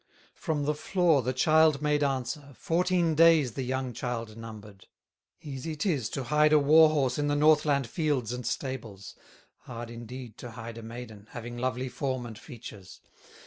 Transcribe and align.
'"From 0.33 0.65
the 0.65 0.73
floor 0.73 1.21
the 1.21 1.31
child 1.31 1.79
made 1.79 2.03
answer, 2.03 2.55
Fourteen 2.57 3.13
days 3.13 3.51
the 3.51 3.61
young 3.61 3.93
child 3.93 4.35
numbered: 4.35 4.87
"Easy 5.43 5.75
'tis 5.75 6.09
to 6.09 6.23
hide 6.23 6.51
a 6.53 6.57
war 6.57 6.89
horse 6.89 7.19
In 7.19 7.27
the 7.27 7.35
Northland 7.35 7.85
fields 7.85 8.33
and 8.33 8.43
stables; 8.43 9.13
Hard 9.59 9.91
indeed 9.91 10.39
to 10.39 10.49
hide 10.53 10.79
a 10.79 10.81
maiden, 10.81 11.27
Having 11.33 11.59
lovely 11.59 11.87
form 11.87 12.25
and 12.25 12.39
features! 12.39 12.99